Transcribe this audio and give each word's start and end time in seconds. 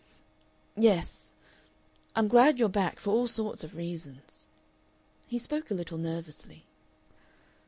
"Yes. 0.79 1.33
I'm 2.15 2.27
glad 2.27 2.57
you're 2.57 2.69
back 2.69 2.99
for 2.99 3.11
all 3.11 3.27
sorts 3.27 3.63
of 3.63 3.75
reasons." 3.75 4.47
He 5.27 5.37
spoke 5.37 5.69
a 5.69 5.75
little 5.75 5.99
nervously. 5.99 6.65